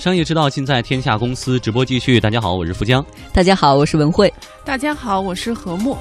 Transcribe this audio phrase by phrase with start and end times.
[0.00, 2.18] 商业之道尽在天下公司直播继续。
[2.18, 3.04] 大家好，我是福江。
[3.34, 4.32] 大家好，我是文慧。
[4.64, 5.94] 大家好，我是何木。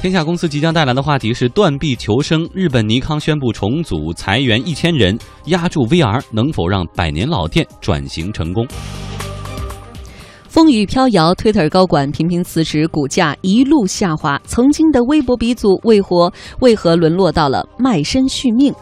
[0.00, 2.44] 天下公司即将带来的话题是断臂求生。
[2.52, 8.66] 日本尼康宣布重组，裁员一千人，压住 VR 能否让百年老店转型成功？
[10.48, 14.36] 风雨飘摇，Twitter 高管频频辞职，股价一路下滑。
[14.44, 18.74] 曾经的微博鼻祖为何为何沦落到了卖身续命？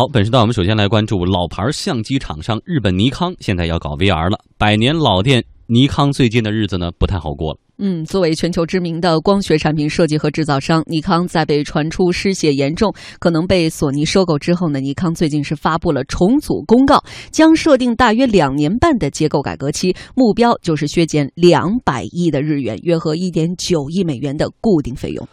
[0.00, 4.38] 好，本时段我们首先来关注老牌相机厂商日本尼康，现在要搞 VR 了。
[4.56, 7.58] 百年老店尼康最近的日子呢不太好过了。
[7.76, 25.28] 嗯，作为全球知名的光学产品设计和制造商，尼康在被传出失血严重，可能被索尼收购之后呢，尼康最近是发布了重组公告，将设定大约两年半的结构改革期，目标就是削减两百亿的日元，约合一点九亿美元的固定费用。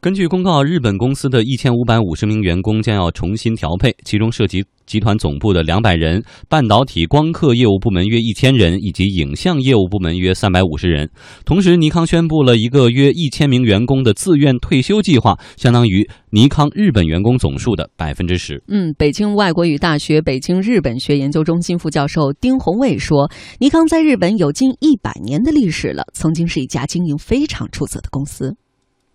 [0.00, 11.10] 根据公告，日本公司的一千五百五十名员工将要重新调配，其中涉及集团总部的两百人、半导体光刻业务部门约一千人，以及影像业务部门约三百五十人。
[11.44, 18.62] 同时，尼康宣布了一个约一千名员工的自愿退休计划，相当于尼康日本员工总数的百分之十。
[18.68, 28.56] 嗯，北京外国语大学北京日本学研究中心副教授丁宏卫说：“尼康在日本有近一百年的历史了，曾经是一家经营非常出色的公司。”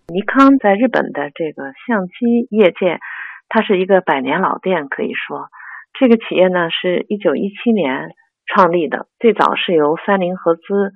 [0.06, 3.00] 尼康在日本的这个相机业界，
[3.48, 5.48] 它是一个百年老店，可以说，
[5.98, 8.10] 这个企业呢是一九一七年
[8.46, 10.92] 创立的，最早是由三菱合资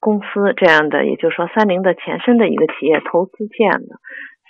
[0.00, 4.00] 公司这样的，也就是说三菱的前身的一个企业投资建的，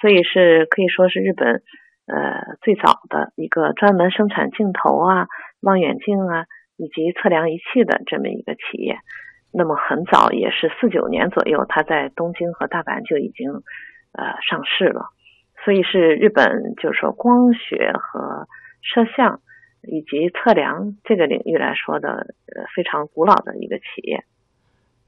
[0.00, 1.62] 所以是可以说是日本
[2.06, 5.26] 呃最早的一个专门生产镜头啊、
[5.60, 8.98] 望远镜啊以及测量仪器的这么一个企业。
[9.52, 13.50] 那么很早，也是四九年左右，它在东京和大阪就已经。
[14.16, 15.12] 呃，上市了，
[15.64, 18.48] 所以是日本，就是说光学和
[18.80, 19.40] 摄像
[19.82, 24.24] 以及测量这个领域来说的，呃，非常古老的一个企业。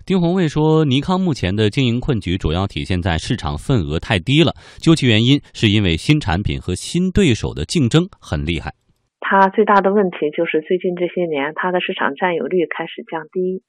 [0.05, 8.73] 丁宏卫说，尼康目前的经营困局主要体现在市场份额太低了，究其原因，是因为新产品和新对手的竞争很厉害。
[9.21, 13.63] 它最大的问题就是最近这些年，它的市场占有率开始降低。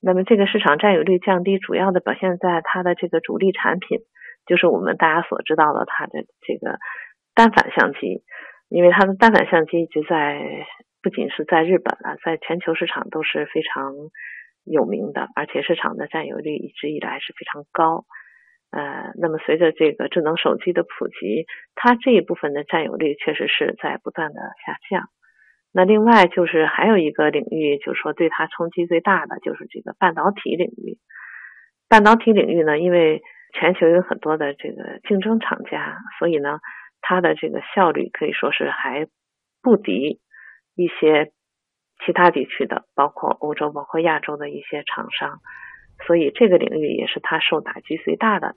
[0.00, 4.00] 那么这个市场占有率降低，主要的表现在它的这个主力产品。
[4.46, 6.78] 就是我们大家所知道的，它的这个
[7.34, 8.22] 单反相机，
[8.68, 10.66] 因为它的单反相机一直在，
[11.02, 13.92] 不仅是在日本啊，在全球市场都是非常
[14.64, 18.04] 有名的，而且市场的占有率一直以来是非常高。
[18.70, 25.08] 呃，那么随着这个智能手机的普及，它这一部分的占有率确实是在不断的下降。
[25.74, 30.98] 那另外就是还有一个领域，就是说对它冲击最大的就是这个半导体领域。
[31.88, 33.20] 半导体领域呢，因为
[33.52, 36.60] 全球有很多的这个竞争厂家，所以呢，
[37.00, 39.06] 它的这个效率可以说是还
[39.62, 40.20] 不敌
[40.74, 41.32] 一些
[42.04, 45.40] 其他地区的，包括欧洲、包括亚洲的一些厂商，
[46.06, 48.56] 所以这个领域也是它受打击最大的。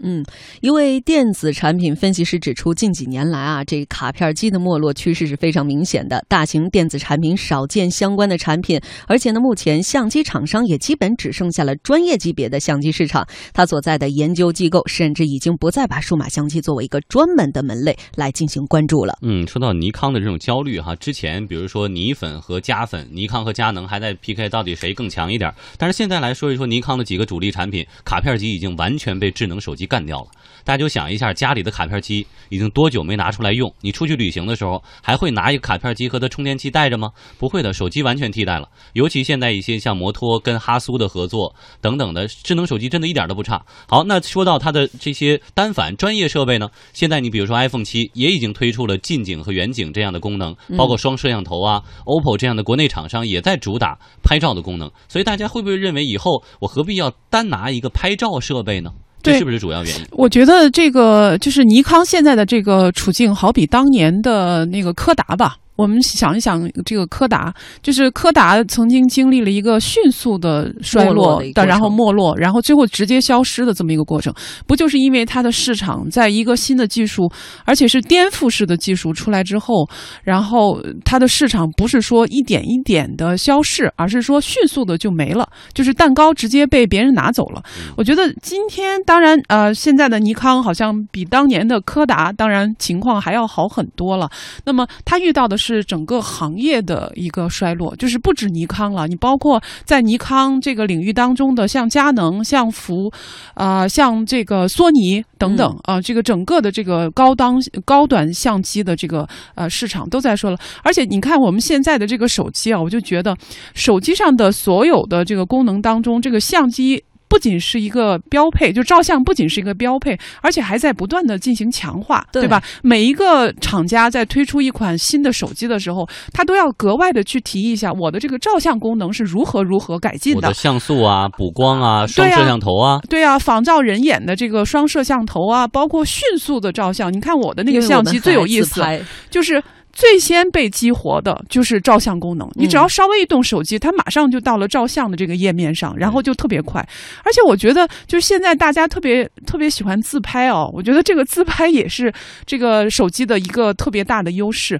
[0.00, 0.24] 嗯，
[0.60, 6.24] 一位电子产品分析师指出，近几年来啊，这卡片机的没落趋势是非常明显的。
[6.28, 13.26] 大型电子产品少见相关的产品，而且呢，目前相机厂商也基本只剩下了专业级别的相机市场。
[13.52, 19.16] 他所在的研究机构甚至已经不再把数码相机作为一个专门的门类来进行关注了。
[19.22, 29.83] 嗯，说到尼康的这种焦虑哈，之前比如说尼粉和佳粉，尼康和佳能还在 PK 到底谁更强一点，但是现在来说一说尼康的几个主力产品，卡片机已经完全被智能手机。
[29.86, 30.26] 干掉了，
[30.64, 33.72] 大家就想一下，家里的卡片机已经多久没拿出来用？
[33.80, 37.10] 你出去旅行的时候，还会拿一个卡片机和它充电器带着吗？
[37.38, 38.68] 不会的，手机完全替代了。
[38.94, 43.62] 尤其现在一些像摩托跟哈苏的合作等等的智能手机，真的一点都不差。
[43.88, 46.70] 好，那说到它的这些单反专业设备呢？
[46.92, 54.90] 现在你比如说 iPhone 七也已经推出了近景和远景这样的功能，包括双摄像头啊，OPPO 这样的国内厂商也在主打拍照的功能。
[55.08, 58.90] 所以大家会不会认为以后我何必要单拿一个拍照设备呢？
[59.24, 60.04] 这是不是主要原因？
[60.12, 65.56] 我觉得这个就是尼康现在的这个处境，好比当年的那个柯达吧。
[65.76, 74.32] 我们想一想，这个柯达就是柯达曾经经历了一个迅速的衰落的，然后没落，然后最后直接消失的这么一个过程，
[74.68, 77.28] 不就是因为它的市场在一个新的技术，
[77.64, 79.88] 而且是颠覆式的技术出来之后，
[80.22, 87.60] 然后它的市场不是说一点一点的消逝，而是说迅速的就没了，就是蛋糕直接被别人拿走了。
[87.96, 94.30] 我觉得今天当然呃，现在的尼康好像比当年的柯达当然情况还要好很多了。
[94.64, 95.58] 那么他遇到的。
[95.64, 103.10] 是整个行业的一个衰落，就是不止尼康了，你包括在尼康这个领域当中的，像佳能、像福，
[103.54, 107.56] 啊、像这个索尼等等啊、这个整个的这个高档
[107.86, 110.58] 高端相机的这个呃市场都在说了。
[110.82, 113.34] 而且你看我们现在的这个手机啊，我就觉得
[113.72, 117.02] 手机上的所有的这个功能当中，这个相机。
[117.34, 122.62] 不仅是一个标配，就照相不仅是一个标配，而且还在不断的进行强化，对对吧？
[122.80, 130.54] 每一个厂家在推出一款新的手机的时候，它都要格外的去提一下我的这个照相功能是如何如何改进的我的。
[130.54, 137.12] 像素啊、补光啊、双对啊摄像头啊，对啊，仿照人眼的这个双摄像头啊，包括迅速的照相。
[137.12, 138.80] 你看我的那个相机最有意思，
[139.28, 139.60] 就是
[139.94, 142.48] 最先被激活的就是照相功能。
[142.54, 146.86] 你只要稍微一动手机，它马上就到了照相的这个页面上，然后就特别快。
[147.22, 152.12] 而且我觉得，就是现在大家特别特别喜欢自拍哦，我觉得这个自拍也是
[152.44, 154.78] 这个手机的一个特别大的优势。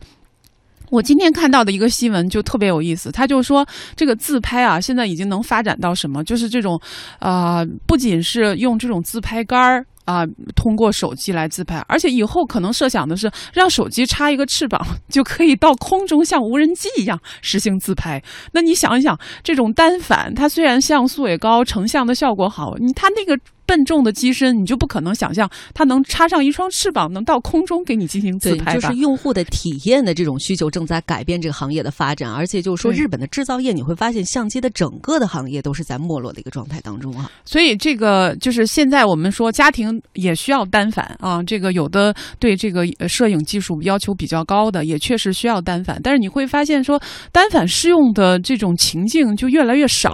[0.90, 3.66] 我今天看到的一个新闻就特别有意思，他就说
[3.96, 6.22] 这个自拍啊，现在已经能发展到什么？
[6.24, 6.80] 就是这种，
[7.18, 9.84] 呃，不仅是用这种自拍杆儿。
[10.06, 10.22] 啊、
[10.54, 14.78] 通过手机来自拍，而且以后可能设想的是让手机插一个翅膀，
[15.08, 18.22] 就可以到空中像无人机一样实行自拍。
[18.52, 23.34] 那你想一想，这种单反，它虽然像素也高，成像的效果好，你它那个
[23.66, 28.74] 笨重的机身，你就不可能想象它能插上一双翅膀，能到空中给你进行自，拍吧？
[28.74, 37.30] 就是用户的体验的这种需求正在改变这个行业的发展，而且就是说，日本的制造业，你会发现相机的整个的行业都是在没落的一个状态当中啊。
[37.44, 46.00] 所以这个就是现在我们说家庭也需要单反啊，这个有的对这个呃摄影技术要求比较高的，也确实需要单反。
[46.02, 47.00] 但是你会发现说，
[47.32, 50.12] 单反适用的这种情境就越来越少。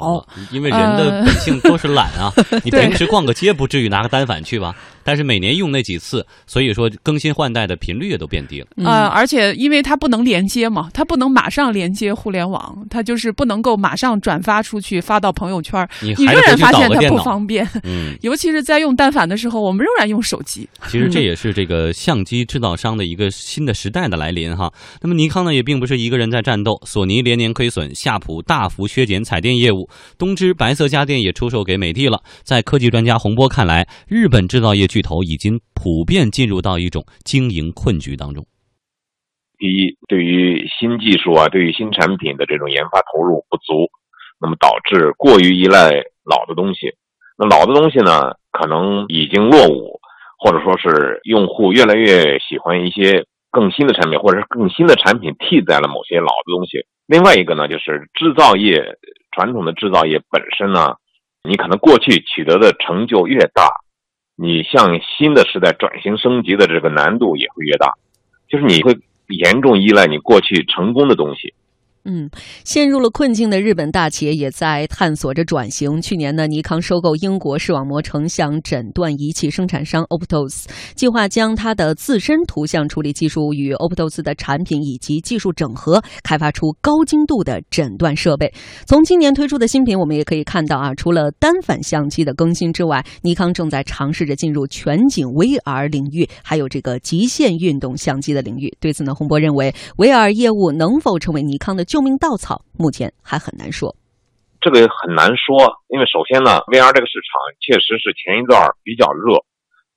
[0.50, 2.32] 因为人的呃本性都是懒啊。
[2.64, 4.76] 你平时逛个街不至于拿个单反去吧？
[5.04, 8.66] 但是每年用那几次，所以说更新换代的频率也都变低了。
[8.76, 17.00] 呃，而且因为它不能连接嘛，它不能马上连接互联网，它就是不能够马上转发出去发到朋友圈，你你仍然发现它。
[17.10, 17.68] 不方便。
[17.82, 20.68] 嗯， 尤其是在用单反的时候，我们仍然用手机。
[20.86, 24.72] 其实这也是这个相机制造商的一个新的时代的来临哈。
[25.00, 32.22] 那么尼康呢，也并不是一个人在战斗，索尼连年亏损，夏普大幅削减彩电业务，东芝白色家电也出售给美的了。
[32.44, 38.44] 在科技专家洪波看来，日本制造业巨头已经普遍进入到一种经营困局当中。
[39.56, 43.86] 第一，对于新技术啊，对于新产品的这种研发投入不足，
[44.40, 45.90] 那么导致过于依赖
[46.24, 46.92] 老的东西。
[47.38, 50.00] 那老的东西呢，可能已经落伍，
[50.38, 56.84] 或者说是用户越来越喜欢一些更新的产品，或者是更新的产品替代了某些老的东西。
[57.06, 58.82] 另外一个呢，就是制造业
[59.36, 60.96] 传统的制造业本身呢，
[61.44, 63.68] 你可能过去取得的成就越大，
[64.42, 67.92] 你向新的时代转型升级的这个难度也会越大，
[68.48, 68.96] 就是你会
[69.28, 71.52] 严重依赖你过去成功的东西。
[72.04, 72.30] 嗯，
[72.64, 76.00] 陷入了困境的日本大企业也在探索着转型。
[76.00, 80.64] 去年呢，尼康收购英国视网膜成像诊断仪器生产商 Optos，
[80.94, 88.50] 计划将它的自身图像处理技术与 Optos 的产品以及技术整合，开发出高精度的诊断设备。
[88.86, 98.74] 从今年推出的新品，我们也可以看到啊，除了单反相机的更新之外，尼康正在尝试着进入全景 VR 领域，还有这个极限运动相机的领域。
[98.80, 103.96] 对此呢，洪博认为，VR 业务能否成为尼康的救命稻草，目前还很难说。
[104.60, 109.42] 这个很难说，因为首先呢，VR 这个市场确实是前一段比较热，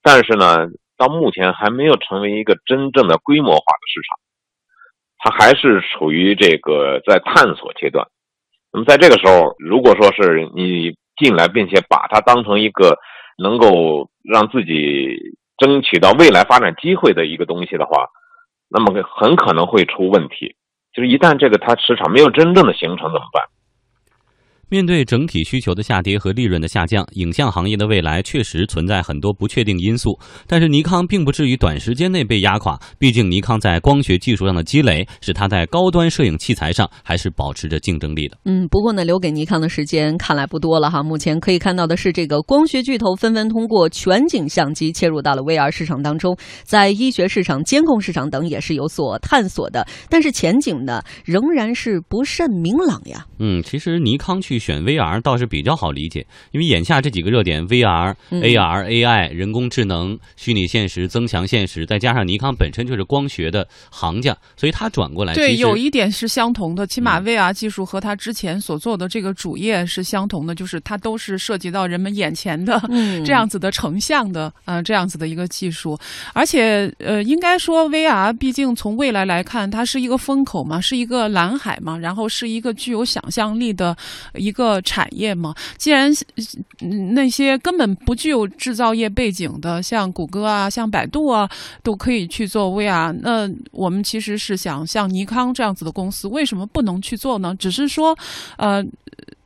[0.01, 4.17] 但是呢，到目前还没有成为一个真正的规模化的市场，
[5.19, 8.07] 它还是处于这个在探索阶段。
[8.71, 12.97] 那么在这个时候，如果说是你进来，并且把它当成一个
[13.37, 18.07] 能够让自己争取到未来发展机会的一个东西的话，
[18.67, 20.55] 那么很可能会出问题。
[20.93, 23.43] 就是一旦这个它市场没有真正的形成怎么办？
[24.69, 30.17] 面对整体需求的下跌和利润的下降，影像行业的未来确实存在很多不确定因素。
[30.47, 38.37] 但是尼康并不至于短时间内被压垮，毕竟尼康在光学技术上的积累，使它在高端摄影器材上还是保持着竞争力的。
[38.45, 41.03] 嗯，不过呢，留给尼康的时间看来不多了哈。
[41.03, 49.85] 目前可以看到的是，这个光学巨头纷纷通过全景相机切入到了 VR 市场当中，在医学市场、监控市场等也是有所探索的。
[50.09, 53.25] 但是前景呢，仍然是不甚明朗呀。
[53.39, 58.41] 嗯，其实尼康去去选 VR 倒是比较好理解，因为眼下这几个热点 VR、嗯。
[58.43, 67.23] AR、AI、人工智能、虚拟现实、增强现实，再加上尼康本身就是光学的行家，所以他转过来对，有一点是相同的，起码嗯。
[67.23, 73.23] VR 技术和它之前所做的这个主业是相同的，就是它都是涉及到人们眼前的嗯。
[73.25, 75.97] 这样子的成像的，呃，这样子的一个技术。
[76.33, 83.95] 而且，呃，应该说 VR 毕竟从未来来看，它是一个风口嘛，是一个蓝海嘛，然后是一个具有想象力的
[84.43, 85.55] 一个产业嘛。
[85.77, 86.11] 既然
[87.13, 91.49] 那些根本不具有制造业背景的，像谷歌啊、像百度啊，
[91.81, 97.55] 都可以去做 VR，那我们其实是想像尼康这样子的公司，为什么不能去做呢？
[97.57, 98.17] 只是说，
[98.57, 98.83] 呃。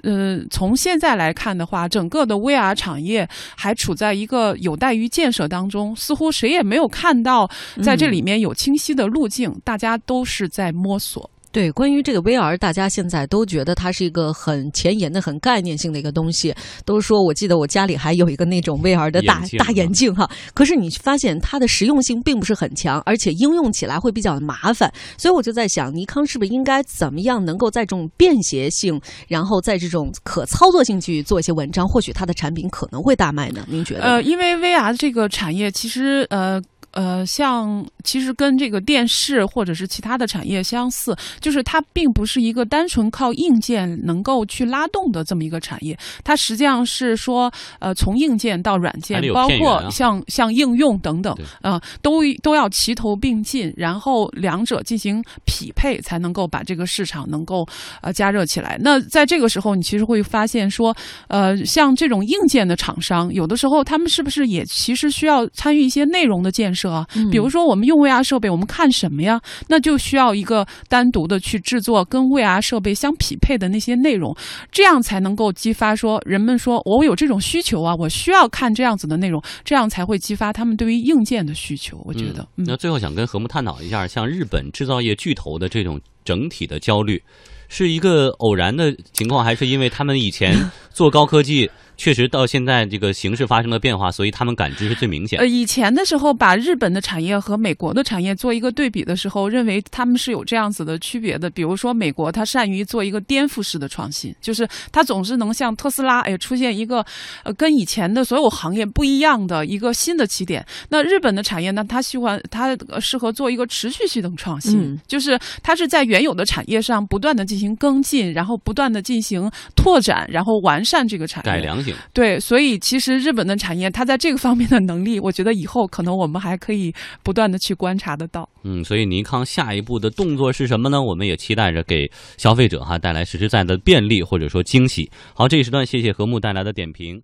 [0.04, 3.27] 呃，从现在来看的话，整个的 VR 产业
[3.58, 7.50] 还处在一个有待于建设当中，似乎谁也没有看到
[7.84, 11.30] 在这里面有清晰的路径，大家都是在摸索。
[11.58, 16.54] 对，关于这个 VR，大家现在都觉得它是一个很前沿的、很概念性的一个东西。
[16.86, 20.30] 都说，我记得我家里还有一个那种 VR 的大眼大眼镜哈。
[20.54, 24.94] 可是你发现它的实用性并不是很强，而且应用起来会比较麻烦。
[25.18, 31.90] 所以我就在想，尼康是不是应该怎么样能够在这种便携性，然后在这种可操作性去做一些文章？
[31.90, 33.66] 或许它的产品可能会大卖呢？
[33.68, 34.02] 您觉得？
[34.02, 36.62] 呃，因为 VR 这个产业其实呃。
[36.98, 57.63] 呃，像其实跟这个电视或者是其他的产业相似，就是它并不是一个单纯靠硬件能够去拉动的这么一个产业，它实际上是说，呃，从硬件到软件包括像像应用等等啊，呃，都都要齐头并进，然后两者进行匹配，才能够把这个市场能够
[58.01, 58.75] 呃加热起来。
[58.82, 60.96] 那在这个时候，你其实会发现说，
[61.27, 67.06] 呃，像这种硬件的厂商，有的时候他们是不是也其实需要参与一些内容的建设啊？
[67.15, 69.39] 嗯比如说我们用 VR 设备，我们看什么呀？
[69.67, 74.36] 那就需要一个单独的去制作跟 VR 设备相匹配的那些内容，
[74.72, 82.01] 这样才能够激发说人们说我有这种需求啊，我需要看这样子的内容，这样才会激发他们对于硬件的需求。
[82.06, 87.22] 我觉得，嗯那最后想跟何木探讨一下，像日本制造业巨头的这种整体的焦虑，
[87.70, 90.56] 是一个偶然的情况，还是因为他们以前
[90.91, 95.46] 做高科技，确实到现在这个形势发生了变化，所以他们感知是最明显呃，？
[95.46, 101.50] 以前的时候，把日本的产业和美国的产业做一个对比的时候，认为他们是有这样子的区别的。
[101.50, 107.04] 比如说，美国它善于做一个颠覆式的创新，就是它总是能像特斯拉，哎，出现一个
[107.44, 110.63] 呃跟以前的所有行业不一样的一个新的起点。
[110.89, 121.51] 那日本的产业呢，它喜欢它呃适合做一个持续性的创新，嗯就是它是在原有的产业上不断的进行跟进，然后不断的进行拓展，然后完善这个产业。
[121.51, 121.96] 改良型。
[122.13, 128.48] 对，所以其实日本的产业，它在这个方面的能力，我觉得以后可能我们还可以不断的去观察得到。
[128.63, 131.01] 嗯，所以尼康下一步的动作是什么呢？
[131.01, 135.10] 我们也期待着给消费者哈带来实实在在的便利或者说惊喜。
[135.34, 137.20] 好，这一时段谢谢何木带来的点评。